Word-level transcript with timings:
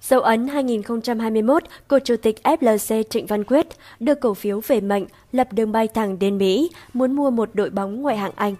Dấu 0.00 0.20
ấn 0.20 0.48
2021, 0.48 1.62
của 1.88 1.98
Chủ 1.98 2.16
tịch 2.16 2.36
FLC 2.42 3.02
Trịnh 3.02 3.26
Văn 3.26 3.44
Quyết 3.44 3.66
đưa 4.00 4.14
cổ 4.14 4.34
phiếu 4.34 4.60
về 4.66 4.80
mệnh, 4.80 5.04
lập 5.32 5.52
đường 5.52 5.72
bay 5.72 5.88
thẳng 5.88 6.18
đến 6.18 6.38
Mỹ, 6.38 6.70
muốn 6.92 7.12
mua 7.12 7.30
một 7.30 7.50
đội 7.54 7.70
bóng 7.70 8.02
ngoại 8.02 8.16
hạng 8.16 8.32
Anh. 8.36 8.54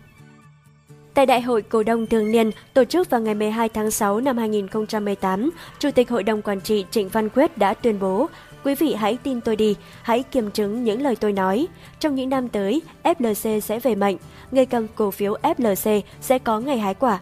Tại 1.14 1.26
Đại 1.26 1.40
hội 1.40 1.62
Cổ 1.62 1.82
đông 1.82 2.06
Thường 2.06 2.32
niên 2.32 2.50
tổ 2.74 2.84
chức 2.84 3.10
vào 3.10 3.20
ngày 3.20 3.34
12 3.34 3.68
tháng 3.68 3.90
6 3.90 4.20
năm 4.20 4.38
2018, 4.38 5.50
Chủ 5.78 5.90
tịch 5.90 6.10
Hội 6.10 6.22
đồng 6.22 6.42
Quản 6.42 6.60
trị 6.60 6.84
Trịnh 6.90 7.08
Văn 7.08 7.28
Quyết 7.28 7.58
đã 7.58 7.74
tuyên 7.74 7.98
bố 8.00 8.28
Quý 8.64 8.74
vị 8.74 8.94
hãy 8.94 9.18
tin 9.22 9.40
tôi 9.40 9.56
đi, 9.56 9.76
hãy 10.02 10.22
kiểm 10.22 10.50
chứng 10.50 10.84
những 10.84 11.02
lời 11.02 11.16
tôi 11.16 11.32
nói. 11.32 11.66
Trong 12.00 12.14
những 12.14 12.28
năm 12.28 12.48
tới, 12.48 12.82
FLC 13.02 13.60
sẽ 13.60 13.80
về 13.80 13.94
mạnh, 13.94 14.16
người 14.50 14.66
cầm 14.66 14.86
cổ 14.94 15.10
phiếu 15.10 15.34
FLC 15.42 16.00
sẽ 16.20 16.38
có 16.38 16.60
ngày 16.60 16.78
hái 16.78 16.94
quả. 16.94 17.20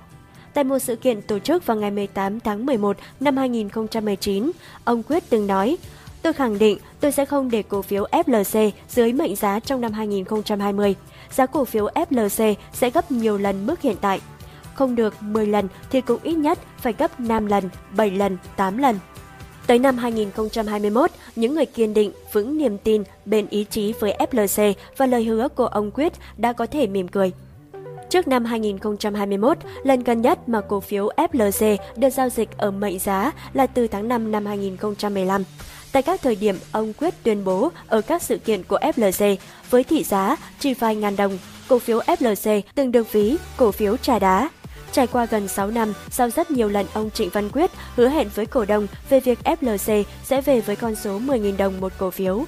Tại 0.58 0.64
một 0.64 0.78
sự 0.78 0.96
kiện 0.96 1.22
tổ 1.22 1.38
chức 1.38 1.66
vào 1.66 1.76
ngày 1.76 1.90
18 1.90 2.40
tháng 2.40 2.66
11 2.66 2.96
năm 3.20 3.36
2019, 3.36 4.50
ông 4.84 5.02
Quyết 5.02 5.24
từng 5.30 5.46
nói, 5.46 5.76
Tôi 6.22 6.32
khẳng 6.32 6.58
định 6.58 6.78
tôi 7.00 7.12
sẽ 7.12 7.24
không 7.24 7.50
để 7.50 7.62
cổ 7.62 7.82
phiếu 7.82 8.04
FLC 8.04 8.70
dưới 8.88 9.12
mệnh 9.12 9.36
giá 9.36 9.60
trong 9.60 9.80
năm 9.80 9.92
2020. 9.92 10.94
Giá 11.30 11.46
cổ 11.46 11.64
phiếu 11.64 11.86
FLC 11.86 12.54
sẽ 12.72 12.90
gấp 12.90 13.10
nhiều 13.10 13.38
lần 13.38 13.66
mức 13.66 13.80
hiện 13.80 13.96
tại. 14.00 14.20
Không 14.74 14.96
được 14.96 15.22
10 15.22 15.46
lần 15.46 15.68
thì 15.90 16.00
cũng 16.00 16.20
ít 16.22 16.34
nhất 16.34 16.58
phải 16.78 16.94
gấp 16.98 17.20
5 17.20 17.46
lần, 17.46 17.64
7 17.96 18.10
lần, 18.10 18.36
8 18.56 18.78
lần. 18.78 18.98
Tới 19.66 19.78
năm 19.78 19.98
2021, 19.98 21.10
những 21.36 21.54
người 21.54 21.66
kiên 21.66 21.94
định, 21.94 22.12
vững 22.32 22.58
niềm 22.58 22.78
tin, 22.78 23.02
bền 23.24 23.46
ý 23.50 23.64
chí 23.70 23.92
với 24.00 24.16
FLC 24.30 24.72
và 24.96 25.06
lời 25.06 25.24
hứa 25.24 25.48
của 25.48 25.66
ông 25.66 25.90
Quyết 25.90 26.12
đã 26.36 26.52
có 26.52 26.66
thể 26.66 26.86
mỉm 26.86 27.08
cười. 27.08 27.32
Trước 28.10 28.28
năm 28.28 28.44
2021, 28.44 29.58
lần 29.84 30.02
gần 30.02 30.22
nhất 30.22 30.48
mà 30.48 30.60
cổ 30.60 30.80
phiếu 30.80 31.08
FLC 31.16 31.76
được 31.96 32.10
giao 32.10 32.28
dịch 32.28 32.48
ở 32.58 32.70
mệnh 32.70 32.98
giá 32.98 33.32
là 33.52 33.66
từ 33.66 33.86
tháng 33.86 34.08
5 34.08 34.32
năm 34.32 34.46
2015. 34.46 35.44
Tại 35.92 36.02
các 36.02 36.22
thời 36.22 36.36
điểm 36.36 36.58
ông 36.72 36.92
Quyết 36.92 37.14
tuyên 37.22 37.44
bố 37.44 37.70
ở 37.88 38.00
các 38.00 38.22
sự 38.22 38.38
kiện 38.38 38.62
của 38.62 38.78
FLC 38.78 39.36
với 39.70 39.84
thị 39.84 40.04
giá 40.04 40.36
chỉ 40.58 40.74
vài 40.74 40.96
ngàn 40.96 41.16
đồng, 41.16 41.38
cổ 41.68 41.78
phiếu 41.78 41.98
FLC 41.98 42.60
từng 42.74 42.92
được 42.92 43.12
ví 43.12 43.36
cổ 43.56 43.72
phiếu 43.72 43.96
trà 43.96 44.18
đá. 44.18 44.48
Trải 44.92 45.06
qua 45.06 45.26
gần 45.26 45.48
6 45.48 45.70
năm, 45.70 45.92
sau 46.10 46.30
rất 46.30 46.50
nhiều 46.50 46.68
lần 46.68 46.86
ông 46.92 47.10
Trịnh 47.10 47.30
Văn 47.30 47.50
Quyết 47.52 47.70
hứa 47.96 48.08
hẹn 48.08 48.28
với 48.34 48.46
cổ 48.46 48.64
đông 48.64 48.86
về 49.08 49.20
việc 49.20 49.38
FLC 49.44 50.04
sẽ 50.24 50.40
về 50.40 50.60
với 50.60 50.76
con 50.76 50.94
số 50.94 51.18
10.000 51.18 51.56
đồng 51.56 51.80
một 51.80 51.92
cổ 51.98 52.10
phiếu. 52.10 52.44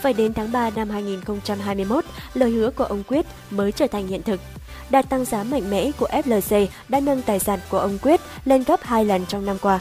Phải 0.00 0.12
đến 0.12 0.34
tháng 0.34 0.52
3 0.52 0.70
năm 0.76 0.90
2021, 0.90 2.04
lời 2.34 2.50
hứa 2.50 2.70
của 2.70 2.84
ông 2.84 3.02
Quyết 3.08 3.26
mới 3.50 3.72
trở 3.72 3.86
thành 3.86 4.06
hiện 4.06 4.22
thực. 4.22 4.40
Đà 4.90 5.02
tăng 5.02 5.24
giá 5.24 5.42
mạnh 5.42 5.70
mẽ 5.70 5.90
của 5.98 6.08
FLC 6.12 6.66
đã 6.88 7.00
nâng 7.00 7.22
tài 7.22 7.38
sản 7.38 7.58
của 7.70 7.78
ông 7.78 7.98
Quyết 8.02 8.20
lên 8.44 8.64
gấp 8.66 8.82
2 8.82 9.04
lần 9.04 9.26
trong 9.26 9.46
năm 9.46 9.56
qua. 9.62 9.80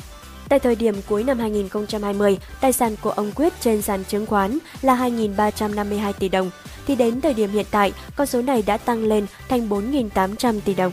Tại 0.50 0.60
thời 0.60 0.76
điểm 0.76 0.96
cuối 1.10 1.24
năm 1.24 1.40
2020, 1.40 2.38
tài 2.62 2.74
sản 2.74 2.96
của 3.02 3.10
ông 3.10 3.32
Quyết 3.36 3.54
trên 3.62 3.82
sàn 3.82 4.04
chứng 4.04 4.26
khoán 4.26 4.58
là 4.82 4.96
2.352 4.96 6.14
tỷ 6.14 6.30
đồng, 6.30 6.52
thì 6.88 6.96
đến 6.96 7.22
thời 7.22 7.34
điểm 7.34 7.52
hiện 7.52 7.66
tại, 7.72 7.94
con 8.16 8.28
số 8.28 8.42
này 8.42 8.64
đã 8.66 8.78
tăng 8.78 9.04
lên 9.04 9.26
thành 9.50 9.70
4.800 9.70 10.60
tỷ 10.66 10.74
đồng. 10.74 10.92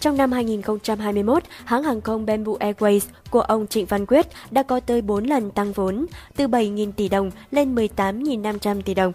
Trong 0.00 0.16
năm 0.16 0.32
2021, 0.32 1.42
hãng 1.64 1.82
hàng 1.82 2.00
không 2.00 2.26
Bamboo 2.26 2.52
Airways 2.52 3.00
của 3.30 3.40
ông 3.40 3.66
Trịnh 3.66 3.86
Văn 3.86 4.06
Quyết 4.06 4.26
đã 4.50 4.62
có 4.62 4.80
tới 4.80 5.02
4 5.02 5.24
lần 5.24 5.50
tăng 5.50 5.72
vốn, 5.72 6.06
từ 6.36 6.46
7.000 6.46 6.92
tỷ 6.92 7.08
đồng 7.08 7.30
lên 7.50 7.74
18.500 7.74 8.82
tỷ 8.82 8.94
đồng. 8.94 9.12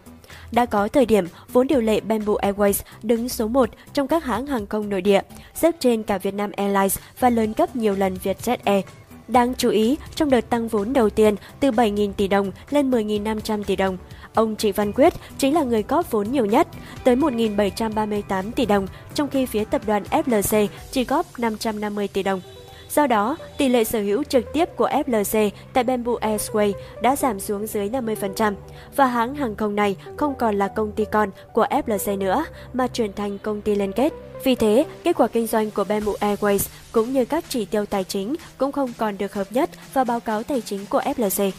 Đã 0.51 0.65
có 0.65 0.87
thời 0.87 1.05
điểm, 1.05 1.27
vốn 1.53 1.67
điều 1.67 1.81
lệ 1.81 1.99
Bamboo 1.99 2.33
Airways 2.33 2.83
đứng 3.03 3.29
số 3.29 3.47
1 3.47 3.69
trong 3.93 4.07
các 4.07 4.23
hãng 4.23 4.47
hàng 4.47 4.67
không 4.67 4.89
nội 4.89 5.01
địa, 5.01 5.21
xếp 5.55 5.75
trên 5.79 6.03
cả 6.03 6.17
Vietnam 6.17 6.51
Airlines 6.57 6.97
và 7.19 7.29
lớn 7.29 7.53
gấp 7.57 7.75
nhiều 7.75 7.95
lần 7.95 8.17
Vietjet 8.23 8.57
Air. 8.63 8.85
Đáng 9.27 9.53
chú 9.57 9.69
ý, 9.69 9.97
trong 10.15 10.29
đợt 10.29 10.49
tăng 10.49 10.67
vốn 10.67 10.93
đầu 10.93 11.09
tiên 11.09 11.35
từ 11.59 11.71
7.000 11.71 12.13
tỷ 12.13 12.27
đồng 12.27 12.51
lên 12.69 12.91
10.500 12.91 13.63
tỷ 13.63 13.75
đồng, 13.75 13.97
ông 14.33 14.55
Trịnh 14.55 14.73
Văn 14.73 14.93
Quyết 14.93 15.13
chính 15.37 15.53
là 15.53 15.63
người 15.63 15.83
góp 15.87 16.11
vốn 16.11 16.31
nhiều 16.31 16.45
nhất, 16.45 16.67
tới 17.03 17.15
1.738 17.15 18.51
tỷ 18.51 18.65
đồng, 18.65 18.87
trong 19.15 19.27
khi 19.27 19.45
phía 19.45 19.63
tập 19.63 19.81
đoàn 19.85 20.03
FLC 20.11 20.67
chỉ 20.91 21.03
góp 21.03 21.39
550 21.39 22.07
tỷ 22.07 22.23
đồng. 22.23 22.41
Do 22.89 23.07
đó, 23.07 23.37
tỷ 23.57 23.69
lệ 23.69 23.83
sở 23.83 24.01
hữu 24.01 24.23
trực 24.23 24.53
tiếp 24.53 24.69
của 24.75 24.89
FLC 24.89 25.49
tại 25.73 25.83
Bamboo 25.83 26.13
Airways 26.21 26.73
đã 27.01 27.15
giảm 27.15 27.39
xuống 27.39 27.67
dưới 27.67 27.89
50% 27.89 28.53
và 28.95 29.05
hãng 29.05 29.35
hàng 29.35 29.55
không 29.55 29.75
này 29.75 29.95
không 30.17 30.35
còn 30.35 30.57
là 30.57 30.67
công 30.67 30.91
ty 30.91 31.05
con 31.05 31.29
của 31.53 31.65
FLC 31.69 32.17
nữa 32.17 32.45
mà 32.73 32.87
chuyển 32.87 33.13
thành 33.13 33.37
công 33.37 33.61
ty 33.61 33.75
liên 33.75 33.93
kết. 33.93 34.13
Vì 34.43 34.55
thế, 34.55 34.85
kết 35.03 35.15
quả 35.15 35.27
kinh 35.27 35.47
doanh 35.47 35.71
của 35.71 35.83
Bamboo 35.83 36.11
Airways 36.19 36.69
cũng 36.91 37.13
như 37.13 37.25
các 37.25 37.45
chỉ 37.49 37.65
tiêu 37.65 37.85
tài 37.85 38.03
chính 38.03 38.35
cũng 38.57 38.71
không 38.71 38.93
còn 38.97 39.17
được 39.17 39.33
hợp 39.33 39.51
nhất 39.51 39.69
vào 39.93 40.05
báo 40.05 40.19
cáo 40.19 40.43
tài 40.43 40.61
chính 40.61 40.85
của 40.85 41.01
FLC. 41.01 41.51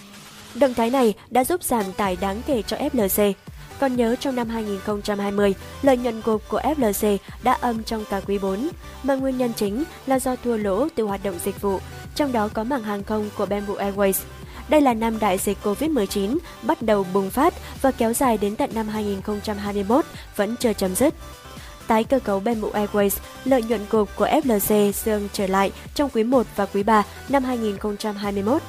Động 0.54 0.74
thái 0.74 0.90
này 0.90 1.14
đã 1.30 1.44
giúp 1.44 1.62
giảm 1.62 1.84
tải 1.96 2.16
đáng 2.20 2.42
kể 2.46 2.62
cho 2.62 2.76
FLC. 2.76 3.32
Còn 3.80 3.96
nhớ 3.96 4.16
trong 4.20 4.36
năm 4.36 4.48
2020, 4.48 5.54
lợi 5.82 5.96
nhuận 5.96 6.20
gộp 6.24 6.40
của 6.48 6.60
FLC 6.60 7.16
đã 7.42 7.52
âm 7.52 7.82
trong 7.82 8.04
cả 8.10 8.20
quý 8.26 8.38
4, 8.38 8.68
mà 9.02 9.14
nguyên 9.14 9.38
nhân 9.38 9.52
chính 9.56 9.84
là 10.06 10.18
do 10.18 10.36
thua 10.36 10.56
lỗ 10.56 10.88
từ 10.94 11.04
hoạt 11.04 11.24
động 11.24 11.38
dịch 11.44 11.60
vụ, 11.60 11.78
trong 12.14 12.32
đó 12.32 12.48
có 12.54 12.64
mảng 12.64 12.82
hàng 12.82 13.04
không 13.04 13.30
của 13.36 13.46
Bamboo 13.46 13.74
Airways. 13.74 14.22
Đây 14.68 14.80
là 14.80 14.94
năm 14.94 15.18
đại 15.18 15.38
dịch 15.38 15.58
COVID-19 15.64 16.38
bắt 16.62 16.82
đầu 16.82 17.06
bùng 17.14 17.30
phát 17.30 17.54
và 17.82 17.90
kéo 17.90 18.12
dài 18.12 18.38
đến 18.38 18.56
tận 18.56 18.70
năm 18.74 18.88
2021 18.88 20.04
vẫn 20.36 20.56
chưa 20.56 20.72
chấm 20.72 20.94
dứt 20.94 21.14
tái 21.90 22.04
cơ 22.04 22.18
cấu 22.18 22.40
Bamboo 22.40 22.68
Airways, 22.68 23.10
lợi 23.44 23.62
nhuận 23.62 23.80
gộp 23.90 24.16
của 24.16 24.26
FLC 24.26 24.92
dương 24.92 25.28
trở 25.32 25.46
lại 25.46 25.72
trong 25.94 26.10
quý 26.10 26.24
1 26.24 26.46
và 26.56 26.66
quý 26.66 26.82
3 26.82 27.04
năm 27.28 27.44
2021. 27.44 28.62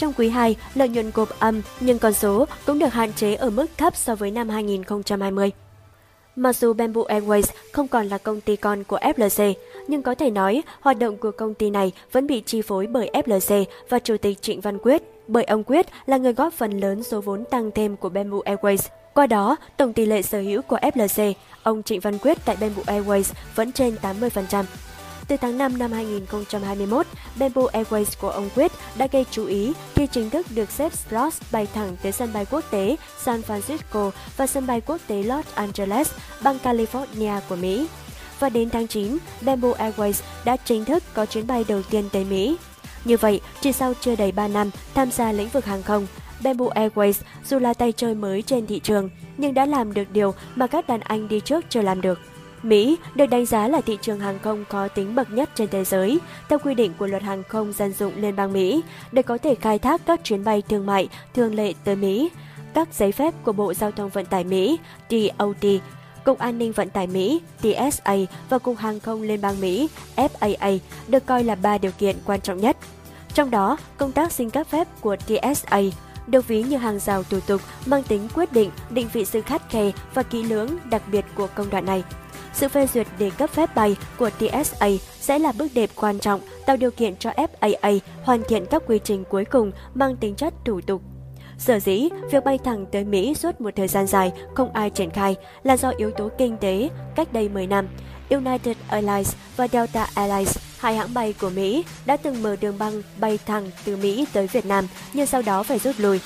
Trong 0.00 0.12
quý 0.12 0.28
2, 0.28 0.56
lợi 0.74 0.88
nhuận 0.88 1.10
gộp 1.14 1.28
âm 1.38 1.62
nhưng 1.80 1.98
con 1.98 2.12
số 2.12 2.46
cũng 2.66 2.78
được 2.78 2.92
hạn 2.92 3.12
chế 3.12 3.34
ở 3.34 3.50
mức 3.50 3.66
thấp 3.76 3.96
so 3.96 4.14
với 4.14 4.30
năm 4.30 4.48
2020. 4.48 5.50
Mặc 6.36 6.56
dù 6.56 6.72
Bamboo 6.72 7.02
Airways 7.02 7.42
không 7.72 7.88
còn 7.88 8.06
là 8.06 8.18
công 8.18 8.40
ty 8.40 8.56
con 8.56 8.84
của 8.84 8.98
FLC, 8.98 9.54
nhưng 9.88 10.02
có 10.02 10.14
thể 10.14 10.30
nói 10.30 10.62
hoạt 10.80 10.98
động 10.98 11.16
của 11.16 11.30
công 11.30 11.54
ty 11.54 11.70
này 11.70 11.92
vẫn 12.12 12.26
bị 12.26 12.42
chi 12.46 12.62
phối 12.62 12.86
bởi 12.86 13.10
FLC 13.12 13.64
và 13.88 13.98
Chủ 13.98 14.16
tịch 14.16 14.42
Trịnh 14.42 14.60
Văn 14.60 14.78
Quyết, 14.78 15.02
bởi 15.28 15.44
ông 15.44 15.64
Quyết 15.64 15.86
là 16.06 16.16
người 16.16 16.32
góp 16.32 16.52
phần 16.52 16.80
lớn 16.80 17.02
số 17.02 17.20
vốn 17.20 17.44
tăng 17.44 17.70
thêm 17.70 17.96
của 17.96 18.08
Bamboo 18.08 18.38
Airways. 18.38 18.88
Qua 19.14 19.26
đó, 19.26 19.56
tổng 19.76 19.92
tỷ 19.92 20.06
lệ 20.06 20.22
sở 20.22 20.40
hữu 20.40 20.62
của 20.62 20.76
FLC, 20.76 21.32
ông 21.62 21.82
Trịnh 21.82 22.00
Văn 22.00 22.18
Quyết 22.18 22.38
tại 22.44 22.56
Bamboo 22.60 22.82
Airways 22.86 23.32
vẫn 23.54 23.72
trên 23.72 23.96
80%. 24.02 24.64
Từ 25.30 25.36
tháng 25.36 25.58
5 25.58 25.78
năm 25.78 25.92
2021, 25.92 27.06
Bamboo 27.38 27.62
Airways 27.62 28.04
của 28.20 28.30
ông 28.30 28.48
Quyết 28.54 28.72
đã 28.96 29.06
gây 29.06 29.24
chú 29.30 29.46
ý 29.46 29.72
khi 29.94 30.06
chính 30.06 30.30
thức 30.30 30.46
được 30.54 30.70
xếp 30.70 30.92
slot 30.92 31.32
bay 31.52 31.66
thẳng 31.74 31.96
tới 32.02 32.12
sân 32.12 32.32
bay 32.32 32.46
quốc 32.50 32.64
tế 32.70 32.96
San 33.18 33.40
Francisco 33.40 34.10
và 34.36 34.46
sân 34.46 34.66
bay 34.66 34.80
quốc 34.80 35.00
tế 35.06 35.22
Los 35.22 35.44
Angeles, 35.54 36.12
bang 36.42 36.58
California 36.62 37.40
của 37.48 37.56
Mỹ. 37.56 37.86
Và 38.38 38.48
đến 38.48 38.70
tháng 38.70 38.86
9, 38.86 39.18
Bamboo 39.40 39.68
Airways 39.68 40.22
đã 40.44 40.56
chính 40.56 40.84
thức 40.84 41.02
có 41.14 41.26
chuyến 41.26 41.46
bay 41.46 41.64
đầu 41.68 41.82
tiên 41.82 42.08
tới 42.12 42.24
Mỹ. 42.24 42.56
Như 43.04 43.16
vậy, 43.16 43.40
chỉ 43.60 43.72
sau 43.72 43.94
chưa 44.00 44.16
đầy 44.16 44.32
3 44.32 44.48
năm 44.48 44.70
tham 44.94 45.10
gia 45.10 45.32
lĩnh 45.32 45.48
vực 45.48 45.64
hàng 45.64 45.82
không, 45.82 46.06
Bamboo 46.42 46.66
Airways 46.66 47.22
dù 47.48 47.58
là 47.58 47.74
tay 47.74 47.92
chơi 47.92 48.14
mới 48.14 48.42
trên 48.42 48.66
thị 48.66 48.80
trường, 48.80 49.10
nhưng 49.36 49.54
đã 49.54 49.66
làm 49.66 49.94
được 49.94 50.10
điều 50.12 50.34
mà 50.54 50.66
các 50.66 50.86
đàn 50.86 51.00
anh 51.00 51.28
đi 51.28 51.40
trước 51.40 51.64
chưa 51.68 51.82
làm 51.82 52.00
được. 52.00 52.18
Mỹ 52.62 52.98
được 53.14 53.26
đánh 53.26 53.46
giá 53.46 53.68
là 53.68 53.80
thị 53.80 53.98
trường 54.02 54.20
hàng 54.20 54.38
không 54.42 54.64
có 54.68 54.88
tính 54.88 55.14
bậc 55.14 55.30
nhất 55.30 55.50
trên 55.54 55.68
thế 55.68 55.84
giới, 55.84 56.18
theo 56.48 56.58
quy 56.58 56.74
định 56.74 56.92
của 56.98 57.06
luật 57.06 57.22
hàng 57.22 57.42
không 57.48 57.72
dân 57.72 57.92
dụng 57.92 58.12
Liên 58.16 58.36
bang 58.36 58.52
Mỹ, 58.52 58.82
để 59.12 59.22
có 59.22 59.38
thể 59.38 59.54
khai 59.54 59.78
thác 59.78 60.00
các 60.06 60.20
chuyến 60.24 60.44
bay 60.44 60.62
thương 60.68 60.86
mại 60.86 61.08
thường 61.34 61.54
lệ 61.54 61.74
tới 61.84 61.96
Mỹ. 61.96 62.30
Các 62.74 62.94
giấy 62.94 63.12
phép 63.12 63.34
của 63.44 63.52
Bộ 63.52 63.74
Giao 63.74 63.90
thông 63.90 64.10
Vận 64.10 64.26
tải 64.26 64.44
Mỹ, 64.44 64.78
DOT, 65.10 65.64
Cục 66.24 66.38
An 66.38 66.58
ninh 66.58 66.72
Vận 66.72 66.90
tải 66.90 67.06
Mỹ, 67.06 67.40
TSA 67.62 68.16
và 68.48 68.58
Cục 68.58 68.76
Hàng 68.78 69.00
không 69.00 69.22
Liên 69.22 69.40
bang 69.40 69.60
Mỹ, 69.60 69.88
FAA 70.16 70.78
được 71.08 71.26
coi 71.26 71.44
là 71.44 71.54
ba 71.54 71.78
điều 71.78 71.92
kiện 71.98 72.16
quan 72.24 72.40
trọng 72.40 72.58
nhất. 72.58 72.76
Trong 73.34 73.50
đó, 73.50 73.76
công 73.96 74.12
tác 74.12 74.32
xin 74.32 74.50
cấp 74.50 74.66
phép 74.66 74.88
của 75.00 75.16
TSA 75.16 75.80
được 76.26 76.48
ví 76.48 76.62
như 76.62 76.76
hàng 76.76 76.98
rào 76.98 77.22
thủ 77.22 77.40
tục 77.46 77.60
mang 77.86 78.02
tính 78.02 78.28
quyết 78.34 78.52
định, 78.52 78.70
định 78.90 79.08
vị 79.12 79.24
sự 79.24 79.40
khắt 79.40 79.70
khe 79.70 79.90
và 80.14 80.22
kỹ 80.22 80.42
lưỡng 80.42 80.70
đặc 80.90 81.02
biệt 81.12 81.24
của 81.34 81.48
công 81.54 81.70
đoạn 81.70 81.86
này. 81.86 82.02
Sự 82.52 82.68
phê 82.68 82.86
duyệt 82.86 83.06
để 83.18 83.30
cấp 83.38 83.50
phép 83.50 83.74
bay 83.74 83.96
của 84.18 84.30
TSA 84.30 84.88
sẽ 85.20 85.38
là 85.38 85.52
bước 85.52 85.68
đệm 85.74 85.90
quan 85.94 86.18
trọng 86.18 86.40
tạo 86.66 86.76
điều 86.76 86.90
kiện 86.90 87.16
cho 87.16 87.30
FAA 87.30 87.98
hoàn 88.22 88.42
thiện 88.48 88.66
các 88.66 88.82
quy 88.86 88.98
trình 89.04 89.24
cuối 89.30 89.44
cùng 89.44 89.72
mang 89.94 90.16
tính 90.16 90.34
chất 90.34 90.54
thủ 90.64 90.80
tục. 90.80 91.02
Sở 91.58 91.78
dĩ, 91.78 92.08
việc 92.30 92.44
bay 92.44 92.58
thẳng 92.58 92.86
tới 92.92 93.04
Mỹ 93.04 93.34
suốt 93.34 93.60
một 93.60 93.70
thời 93.76 93.88
gian 93.88 94.06
dài 94.06 94.32
không 94.54 94.72
ai 94.72 94.90
triển 94.90 95.10
khai 95.10 95.36
là 95.62 95.76
do 95.76 95.92
yếu 95.96 96.10
tố 96.10 96.28
kinh 96.38 96.56
tế 96.56 96.88
cách 97.16 97.32
đây 97.32 97.48
10 97.48 97.66
năm. 97.66 97.88
United 98.30 98.76
Airlines 98.88 99.34
và 99.56 99.68
Delta 99.68 100.08
Airlines, 100.14 100.58
hai 100.78 100.96
hãng 100.96 101.14
bay 101.14 101.34
của 101.40 101.50
Mỹ, 101.50 101.84
đã 102.06 102.16
từng 102.16 102.42
mở 102.42 102.56
đường 102.60 102.78
băng 102.78 103.02
bay 103.20 103.38
thẳng 103.46 103.70
từ 103.84 103.96
Mỹ 103.96 104.26
tới 104.32 104.46
Việt 104.46 104.66
Nam 104.66 104.86
nhưng 105.12 105.26
sau 105.26 105.42
đó 105.42 105.62
phải 105.62 105.78
rút 105.78 105.94
lui 105.98 106.20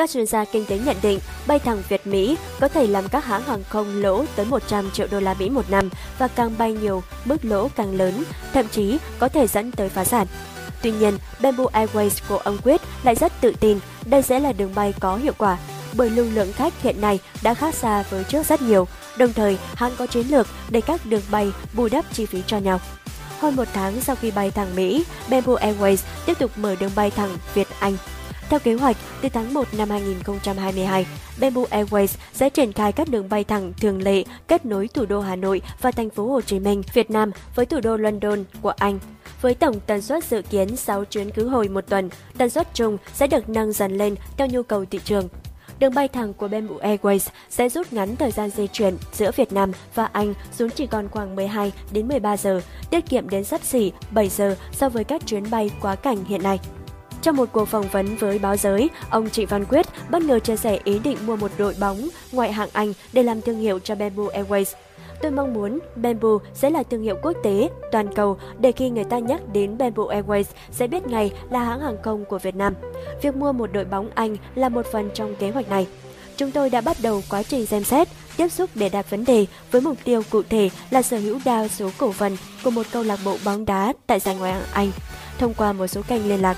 các 0.00 0.10
chuyên 0.10 0.26
gia 0.26 0.44
kinh 0.44 0.66
tế 0.66 0.78
nhận 0.78 0.96
định 1.02 1.18
bay 1.46 1.58
thẳng 1.58 1.82
Việt-Mỹ 1.88 2.36
có 2.60 2.68
thể 2.68 2.86
làm 2.86 3.08
các 3.08 3.24
hãng 3.24 3.42
hàng 3.42 3.64
không 3.68 4.02
lỗ 4.02 4.24
tới 4.36 4.46
100 4.46 4.90
triệu 4.90 5.06
đô 5.10 5.20
la 5.20 5.34
Mỹ 5.34 5.50
một 5.50 5.70
năm 5.70 5.90
và 6.18 6.28
càng 6.28 6.54
bay 6.58 6.72
nhiều, 6.72 7.02
mức 7.24 7.44
lỗ 7.44 7.68
càng 7.68 7.94
lớn, 7.94 8.24
thậm 8.52 8.68
chí 8.68 8.98
có 9.18 9.28
thể 9.28 9.46
dẫn 9.46 9.72
tới 9.72 9.88
phá 9.88 10.04
sản. 10.04 10.26
Tuy 10.82 10.90
nhiên, 10.92 11.18
Bamboo 11.40 11.64
Airways 11.64 12.10
của 12.28 12.36
ông 12.36 12.58
Quyết 12.64 12.80
lại 13.02 13.14
rất 13.14 13.32
tự 13.40 13.52
tin 13.60 13.78
đây 14.04 14.22
sẽ 14.22 14.40
là 14.40 14.52
đường 14.52 14.74
bay 14.74 14.94
có 15.00 15.16
hiệu 15.16 15.32
quả 15.38 15.58
bởi 15.92 16.10
lưu 16.10 16.26
lượng 16.34 16.52
khách 16.52 16.82
hiện 16.82 17.00
nay 17.00 17.18
đã 17.42 17.54
khác 17.54 17.74
xa 17.74 18.04
với 18.10 18.24
trước 18.24 18.46
rất 18.46 18.62
nhiều, 18.62 18.88
đồng 19.16 19.32
thời 19.32 19.58
hãng 19.74 19.92
có 19.98 20.06
chiến 20.06 20.26
lược 20.30 20.46
để 20.70 20.80
các 20.80 21.06
đường 21.06 21.22
bay 21.30 21.52
bù 21.72 21.88
đắp 21.88 22.04
chi 22.12 22.26
phí 22.26 22.42
cho 22.46 22.58
nhau. 22.58 22.80
Hơn 23.40 23.56
một 23.56 23.68
tháng 23.72 24.00
sau 24.00 24.16
khi 24.16 24.30
bay 24.30 24.50
thẳng 24.50 24.76
Mỹ, 24.76 25.04
Bamboo 25.28 25.54
Airways 25.54 25.96
tiếp 26.26 26.38
tục 26.38 26.50
mở 26.56 26.76
đường 26.80 26.92
bay 26.94 27.10
thẳng 27.10 27.36
Việt-Anh. 27.54 27.96
Theo 28.50 28.60
kế 28.60 28.74
hoạch, 28.74 28.96
từ 29.22 29.28
tháng 29.28 29.54
1 29.54 29.68
năm 29.78 29.90
2022, 29.90 31.06
Bamboo 31.40 31.62
Airways 31.70 32.16
sẽ 32.32 32.50
triển 32.50 32.72
khai 32.72 32.92
các 32.92 33.08
đường 33.08 33.28
bay 33.28 33.44
thẳng 33.44 33.72
thường 33.80 34.02
lệ 34.02 34.24
kết 34.48 34.66
nối 34.66 34.88
thủ 34.88 35.04
đô 35.04 35.20
Hà 35.20 35.36
Nội 35.36 35.62
và 35.80 35.90
thành 35.90 36.10
phố 36.10 36.26
Hồ 36.26 36.40
Chí 36.40 36.58
Minh, 36.58 36.82
Việt 36.92 37.10
Nam 37.10 37.30
với 37.54 37.66
thủ 37.66 37.80
đô 37.80 37.96
London 37.96 38.44
của 38.62 38.72
Anh. 38.78 38.98
Với 39.40 39.54
tổng 39.54 39.80
tần 39.86 40.02
suất 40.02 40.24
dự 40.24 40.42
kiến 40.42 40.76
6 40.76 41.04
chuyến 41.04 41.30
khứ 41.30 41.48
hồi 41.48 41.68
một 41.68 41.84
tuần, 41.88 42.08
tần 42.38 42.50
suất 42.50 42.74
chung 42.74 42.98
sẽ 43.14 43.26
được 43.26 43.48
nâng 43.48 43.72
dần 43.72 43.98
lên 43.98 44.14
theo 44.36 44.46
nhu 44.46 44.62
cầu 44.62 44.84
thị 44.84 45.00
trường. 45.04 45.28
Đường 45.78 45.94
bay 45.94 46.08
thẳng 46.08 46.34
của 46.34 46.48
Bamboo 46.48 46.74
Airways 46.82 47.28
sẽ 47.50 47.68
rút 47.68 47.92
ngắn 47.92 48.16
thời 48.16 48.30
gian 48.30 48.50
di 48.50 48.66
chuyển 48.66 48.96
giữa 49.12 49.30
Việt 49.36 49.52
Nam 49.52 49.72
và 49.94 50.08
Anh 50.12 50.34
xuống 50.52 50.70
chỉ 50.70 50.86
còn 50.86 51.08
khoảng 51.08 51.36
12 51.36 51.72
đến 51.92 52.08
13 52.08 52.36
giờ, 52.36 52.60
tiết 52.90 53.08
kiệm 53.08 53.28
đến 53.28 53.44
sắp 53.44 53.60
xỉ 53.64 53.92
7 54.10 54.28
giờ 54.28 54.56
so 54.72 54.88
với 54.88 55.04
các 55.04 55.26
chuyến 55.26 55.50
bay 55.50 55.70
quá 55.80 55.94
cảnh 55.94 56.24
hiện 56.24 56.42
nay. 56.42 56.58
Trong 57.22 57.36
một 57.36 57.48
cuộc 57.52 57.64
phỏng 57.64 57.88
vấn 57.88 58.16
với 58.16 58.38
báo 58.38 58.56
giới, 58.56 58.90
ông 59.10 59.30
Trịnh 59.30 59.46
Văn 59.46 59.64
Quyết 59.64 59.86
bất 60.10 60.22
ngờ 60.22 60.38
chia 60.38 60.56
sẻ 60.56 60.78
ý 60.84 60.98
định 60.98 61.18
mua 61.26 61.36
một 61.36 61.50
đội 61.58 61.74
bóng 61.80 62.08
ngoại 62.32 62.52
hạng 62.52 62.68
Anh 62.72 62.92
để 63.12 63.22
làm 63.22 63.40
thương 63.40 63.58
hiệu 63.58 63.78
cho 63.78 63.94
Bamboo 63.94 64.24
Airways. 64.24 64.74
Tôi 65.22 65.30
mong 65.30 65.54
muốn 65.54 65.78
Bamboo 65.96 66.38
sẽ 66.54 66.70
là 66.70 66.82
thương 66.82 67.02
hiệu 67.02 67.16
quốc 67.22 67.36
tế, 67.42 67.70
toàn 67.92 68.14
cầu 68.14 68.38
để 68.58 68.72
khi 68.72 68.90
người 68.90 69.04
ta 69.04 69.18
nhắc 69.18 69.40
đến 69.52 69.78
Bamboo 69.78 70.02
Airways 70.04 70.44
sẽ 70.70 70.86
biết 70.86 71.06
ngay 71.06 71.32
là 71.50 71.64
hãng 71.64 71.80
hàng 71.80 72.02
không 72.02 72.24
của 72.24 72.38
Việt 72.38 72.54
Nam. 72.56 72.74
Việc 73.22 73.36
mua 73.36 73.52
một 73.52 73.72
đội 73.72 73.84
bóng 73.84 74.10
Anh 74.14 74.36
là 74.54 74.68
một 74.68 74.86
phần 74.92 75.10
trong 75.14 75.36
kế 75.36 75.50
hoạch 75.50 75.68
này. 75.68 75.86
Chúng 76.36 76.50
tôi 76.50 76.70
đã 76.70 76.80
bắt 76.80 76.96
đầu 77.02 77.22
quá 77.30 77.42
trình 77.42 77.66
xem 77.66 77.84
xét, 77.84 78.08
tiếp 78.36 78.48
xúc 78.48 78.70
để 78.74 78.88
đặt 78.88 79.10
vấn 79.10 79.24
đề 79.24 79.46
với 79.70 79.80
mục 79.80 79.96
tiêu 80.04 80.22
cụ 80.30 80.42
thể 80.50 80.70
là 80.90 81.02
sở 81.02 81.18
hữu 81.18 81.38
đa 81.44 81.68
số 81.68 81.90
cổ 81.98 82.12
phần 82.12 82.36
của 82.64 82.70
một 82.70 82.86
câu 82.92 83.02
lạc 83.02 83.18
bộ 83.24 83.36
bóng 83.44 83.64
đá 83.64 83.92
tại 84.06 84.20
giải 84.20 84.36
ngoại 84.36 84.52
hạng 84.52 84.68
Anh 84.72 84.90
thông 85.38 85.54
qua 85.54 85.72
một 85.72 85.86
số 85.86 86.02
kênh 86.08 86.28
liên 86.28 86.42
lạc. 86.42 86.56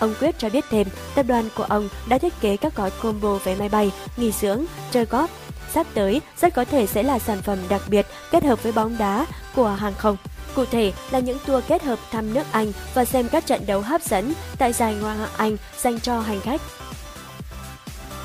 Ông 0.00 0.14
Quyết 0.20 0.38
cho 0.38 0.48
biết 0.48 0.64
thêm, 0.70 0.86
tập 1.14 1.22
đoàn 1.22 1.48
của 1.56 1.62
ông 1.62 1.88
đã 2.08 2.18
thiết 2.18 2.40
kế 2.40 2.56
các 2.56 2.76
gói 2.76 2.90
combo 2.90 3.34
vé 3.34 3.56
máy 3.56 3.68
bay, 3.68 3.92
nghỉ 4.16 4.32
dưỡng, 4.32 4.64
chơi 4.90 5.04
golf. 5.04 5.26
Sắp 5.72 5.86
tới, 5.94 6.20
rất 6.40 6.54
có 6.54 6.64
thể 6.64 6.86
sẽ 6.86 7.02
là 7.02 7.18
sản 7.18 7.42
phẩm 7.42 7.58
đặc 7.68 7.82
biệt 7.88 8.06
kết 8.30 8.44
hợp 8.44 8.62
với 8.62 8.72
bóng 8.72 8.98
đá 8.98 9.26
của 9.54 9.68
hàng 9.68 9.94
không. 9.98 10.16
Cụ 10.54 10.64
thể 10.64 10.92
là 11.10 11.18
những 11.18 11.38
tour 11.46 11.64
kết 11.68 11.82
hợp 11.82 11.98
thăm 12.10 12.34
nước 12.34 12.42
Anh 12.52 12.72
và 12.94 13.04
xem 13.04 13.28
các 13.28 13.46
trận 13.46 13.66
đấu 13.66 13.80
hấp 13.80 14.02
dẫn 14.02 14.32
tại 14.58 14.72
giải 14.72 14.94
Ngoại 14.94 15.16
hạng 15.16 15.28
Anh 15.36 15.56
dành 15.78 16.00
cho 16.00 16.20
hành 16.20 16.40
khách. 16.40 16.60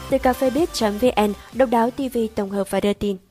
Từ 0.09 0.17
cafebiz.vn, 0.17 1.33
độc 1.53 1.69
đáo 1.69 1.91
TV 1.91 2.17
tổng 2.35 2.51
hợp 2.51 2.71
và 2.71 2.79
đưa 2.79 2.93
tin. 2.93 3.24